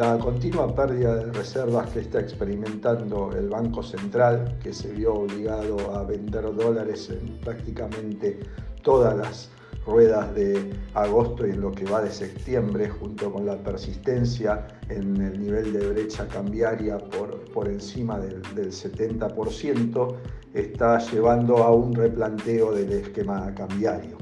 [0.00, 5.94] La continua pérdida de reservas que está experimentando el Banco Central, que se vio obligado
[5.94, 8.40] a vender dólares en prácticamente
[8.82, 9.50] todas las
[9.84, 15.20] ruedas de agosto y en lo que va de septiembre, junto con la persistencia en
[15.20, 20.16] el nivel de brecha cambiaria por, por encima del, 70%,
[20.54, 24.16] está llevando a un replanteo del esquema cambiario.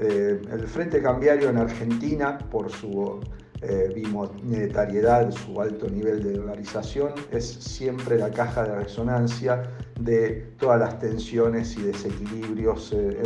[0.00, 3.20] Eh, el frente cambiario en Argentina, por su
[3.62, 9.62] eh, bimonetariedad, su alto nivel de dolarización, es siempre la caja de resonancia
[10.00, 13.20] de todas las tensiones y desequilibrios eh,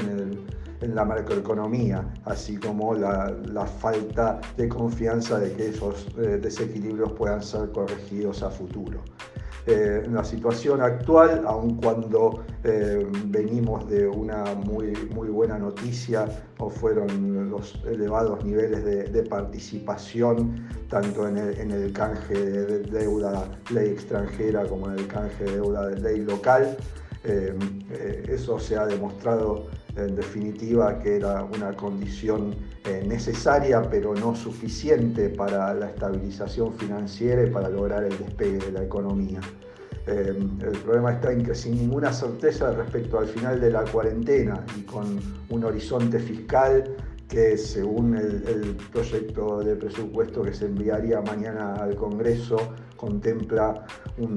[0.80, 7.40] en, la macroeconomía, así como la, falta de confianza de que esos eh, desequilibrios puedan
[7.40, 9.00] ser corregidos a futuro.
[9.64, 16.26] Eh, en la situación actual, aun cuando eh, venimos de una muy, muy buena noticia
[16.58, 24.66] o fueron los elevados niveles de, participación tanto en el, canje de deuda ley extranjera
[24.66, 26.76] como en el canje de deuda de ley local,
[27.24, 27.54] eh,
[28.28, 32.54] eso se ha demostrado en definitiva que era una condición
[33.06, 38.82] necesaria pero no suficiente para la estabilización financiera y para lograr el despegue de la
[38.82, 39.40] economía.
[40.06, 44.64] Eh, el problema está en que sin ninguna certeza respecto al final de la cuarentena
[44.76, 46.96] y con un horizonte fiscal
[47.28, 52.56] que según el, proyecto de presupuesto que se enviaría mañana al Congreso
[52.96, 53.86] contempla
[54.18, 54.36] un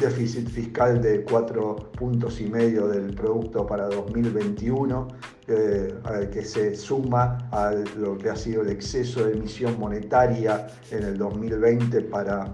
[0.00, 5.08] déficit fiscal de cuatro puntos y medio del producto para 2021,
[5.46, 5.94] eh,
[6.32, 11.18] que se suma a lo que ha sido el exceso de emisión monetaria en el
[11.18, 12.46] 2020 para,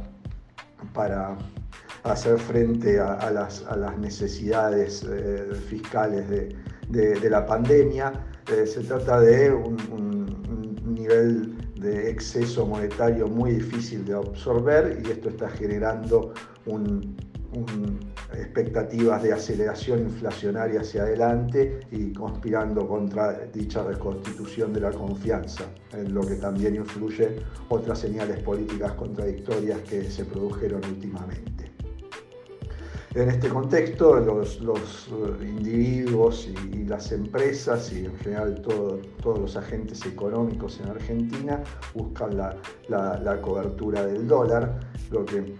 [0.93, 1.37] para
[2.05, 3.65] hacer frente a, las,
[3.99, 8.12] necesidades eh, fiscales de, la pandemia.
[8.53, 9.75] Eh, se trata de un,
[10.84, 16.32] nivel de exceso monetario muy difícil de absorber y esto está generando
[18.32, 26.14] expectativas de aceleración inflacionaria hacia adelante y conspirando contra dicha reconstitución de la confianza, en
[26.14, 27.37] lo que también influye
[27.69, 31.54] otras señales políticas contradictorias que se produjeron últimamente.
[33.14, 40.04] En este contexto, los, eh, individuos y, las empresas y en general todos los agentes
[40.04, 41.62] económicos en Argentina
[41.94, 44.81] buscan la, cobertura del dólar,
[45.12, 45.54] lo que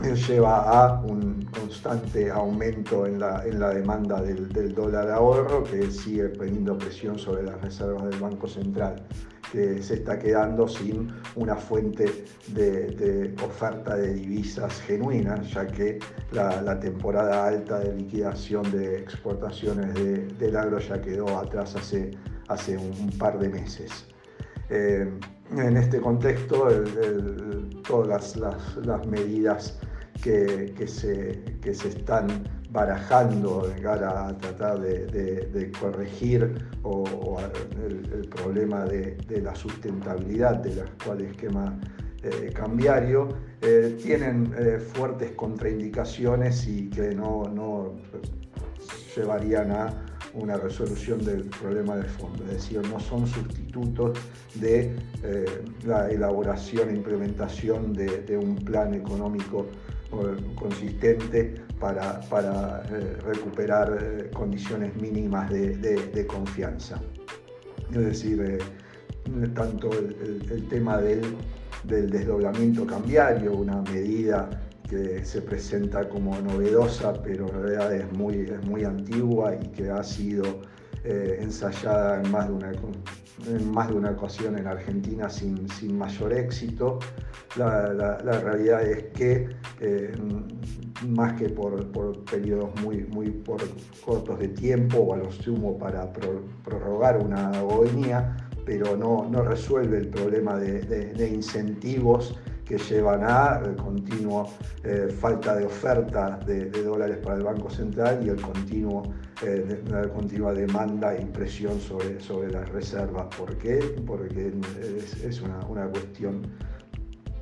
[0.00, 6.76] lleva a un constante aumento en la, demanda del, del dólar ahorro que sigue poniendo
[6.78, 9.04] presión sobre las reservas del Banco Central
[9.52, 15.98] que se está quedando sin una fuente de, oferta de divisas genuinas, ya que
[16.32, 19.94] la, temporada alta de liquidación de exportaciones
[20.38, 22.10] del agro ya quedó atrás hace,
[22.48, 24.06] hace un, par de meses.
[24.70, 25.08] Eh,
[25.56, 26.68] en este contexto,
[27.86, 29.78] todas las, medidas
[30.22, 40.56] que, se, están barajando de cara a tratar de, corregir el, problema de, la sustentabilidad
[40.56, 41.80] del actual esquema
[42.22, 43.28] eh, cambiario,
[43.62, 44.52] eh, tienen
[44.92, 47.96] fuertes contraindicaciones y que no,
[49.16, 54.18] llevarían a una resolución del problema de fondo, es decir, no son sustitutos
[54.54, 54.94] de
[55.84, 59.66] la elaboración e implementación de un plan económico
[60.54, 67.00] consistente para, eh, recuperar eh, condiciones mínimas de, confianza.
[67.90, 68.58] Es decir, eh,
[69.54, 71.36] tanto el, tema del,
[71.84, 74.48] desdoblamiento cambiario, una medida
[74.88, 79.90] que se presenta como novedosa, pero en realidad es muy, es muy antigua y que
[79.90, 80.62] ha sido
[81.04, 82.72] ensayada en más de una,
[83.46, 86.98] en más de una ocasión en Argentina sin, mayor éxito.
[87.56, 89.48] La, realidad es que,
[89.80, 90.12] eh,
[91.06, 93.42] más que por, periodos muy, muy
[94.04, 99.98] cortos de tiempo o a lo sumo para prorrogar una agonía, pero no, no resuelve
[99.98, 102.36] el problema de, incentivos
[102.68, 104.46] que llevan a eh, continuo
[104.84, 109.02] eh, falta de oferta de, dólares para el Banco Central y el continuo,
[109.88, 113.34] la continua demanda y presión sobre, sobre las reservas.
[113.36, 113.78] ¿Por qué?
[114.06, 114.52] Porque
[115.24, 116.42] es, una, cuestión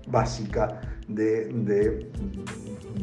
[0.09, 2.11] básica de, de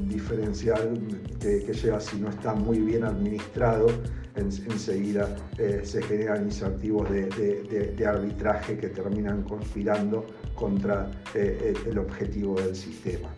[0.08, 0.94] diferencial
[1.40, 3.88] que, que, lleva si no está muy bien administrado
[4.36, 10.26] enseguida eh, se generan incentivos de, arbitraje que terminan conspirando
[10.56, 13.30] contra eh, el objetivo del sistema.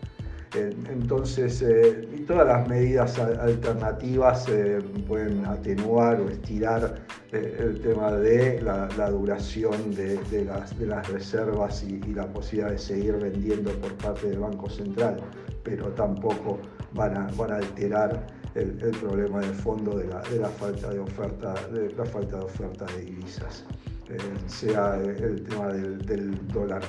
[0.54, 4.46] Entonces, eh, y todas las medidas alternativas
[5.06, 12.70] pueden atenuar o estirar el tema de la, duración de, las, reservas y, la posibilidad
[12.70, 15.20] de seguir vendiendo por parte del Banco Central,
[15.62, 16.58] pero tampoco
[16.94, 17.26] van a
[17.56, 18.26] alterar
[18.56, 23.02] el, problema de fondo de la, falta de oferta, de la falta de oferta de
[23.02, 23.64] divisas,
[24.08, 26.82] eh, sea el tema del, dólar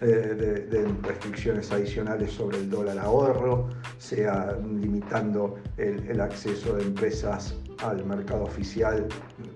[0.00, 3.68] eh, de, restricciones adicionales sobre el dólar ahorro,
[3.98, 9.06] sea limitando el, acceso de empresas al mercado oficial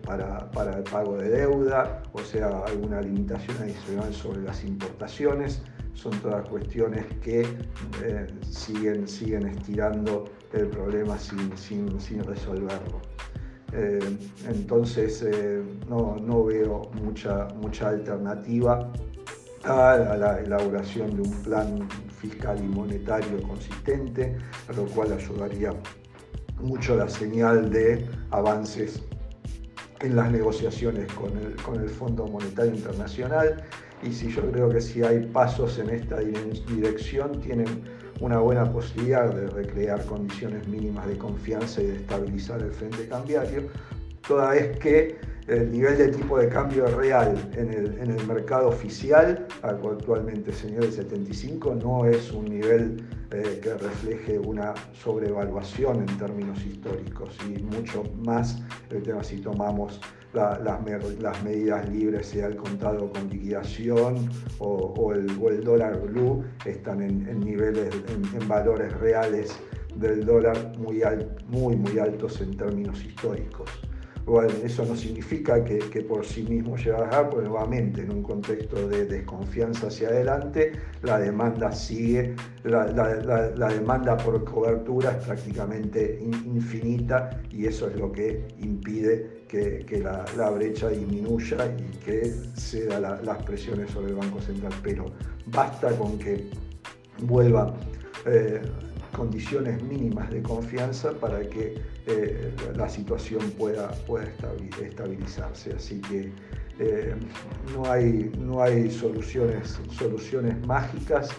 [0.04, 5.62] para, para, el pago de deuda, o sea, alguna limitación adicional sobre las importaciones
[5.96, 13.00] son todas cuestiones que eh, siguen, siguen estirando el problema sin, sin, resolverlo.
[13.72, 13.98] Eh,
[14.48, 18.92] entonces eh, no, veo mucha, mucha alternativa
[19.64, 21.88] a la elaboración de un plan
[22.20, 24.36] fiscal y monetario consistente,
[24.76, 25.72] lo cual ayudaría
[26.60, 29.02] mucho la señal de avances
[30.00, 33.64] en las negociaciones con el, con el Fondo Monetario Internacional
[34.02, 36.18] y si yo creo que si hay pasos en esta
[36.68, 37.66] dirección tienen
[38.20, 43.68] una buena posibilidad de recrear condiciones mínimas de confianza y de estabilizar el frente cambiario,
[44.26, 50.52] toda vez que el nivel de tipo de cambio real en el, mercado oficial, actualmente
[50.52, 57.36] señor el 75, no es un nivel eh, que refleje una sobrevaluación en términos históricos
[57.48, 58.60] y mucho más
[58.90, 60.00] el tema si tomamos
[60.32, 64.28] las, medidas libres, sea el contado con liquidación
[64.58, 69.56] o, el, dólar blue, están en, niveles, en, valores reales
[69.94, 71.02] del dólar muy,
[71.48, 73.70] muy, muy altos en términos históricos.
[74.64, 78.88] Eso no significa que, por sí mismo lleva a bajar, porque nuevamente en un contexto
[78.88, 82.34] de desconfianza hacia adelante, la demanda sigue,
[82.64, 82.86] la,
[83.68, 90.88] demanda por cobertura es prácticamente infinita y eso es lo que impide que, la, brecha
[90.88, 92.24] disminuya y que
[92.56, 94.72] ceda las presiones sobre el Banco Central.
[94.82, 95.04] Pero
[95.46, 96.50] basta con que
[97.22, 97.72] vuelva
[98.26, 98.60] eh,
[99.16, 104.30] condiciones mínimas de confianza para que eh, la situación pueda, pueda
[104.82, 105.72] estabilizarse.
[105.72, 106.30] Así que
[106.78, 107.14] eh,
[107.74, 111.30] no, hay, no hay soluciones, soluciones mágicas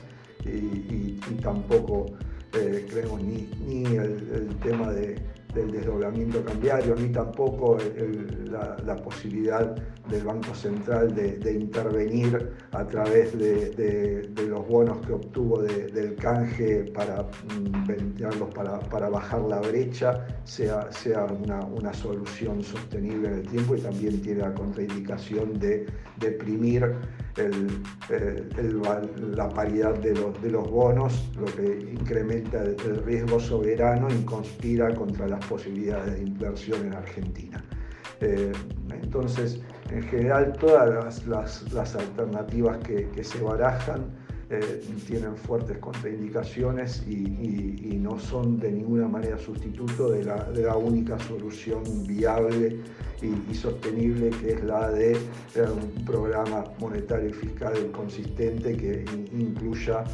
[0.44, 2.08] y, tampoco
[2.54, 5.16] eh, creemos ni, ni el tema de
[5.54, 7.78] del desdoblamiento cambiario, ni tampoco
[8.52, 9.76] la, posibilidad
[10.10, 17.24] del Banco Central de, intervenir a través de, los bonos que obtuvo del canje para
[17.24, 23.76] mm, para, para, bajar la brecha, sea, sea una, una, solución sostenible en el tiempo
[23.76, 25.86] y también tiene la contraindicación de
[26.18, 26.96] deprimir
[29.36, 34.94] la paridad de los, de los bonos, lo que incrementa el, riesgo soberano y conspira
[34.94, 37.64] contra las posibilidades de inversión en Argentina.
[38.22, 38.52] Eh,
[38.90, 44.06] entonces, en general, todas las, alternativas que, se barajan
[44.50, 51.84] eh, tienen fuertes contraindicaciones y, no son de ninguna manera sustituto de la, única solución
[52.06, 52.80] viable
[53.22, 55.18] y, sostenible que es la de eh,
[55.70, 60.06] un programa monetario y fiscal consistente que incluya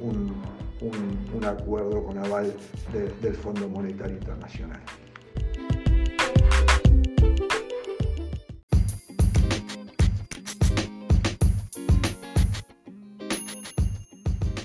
[0.00, 2.52] un, acuerdo con aval
[3.22, 4.80] del Fondo Monetario Internacional.